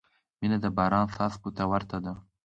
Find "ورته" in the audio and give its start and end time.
1.71-1.97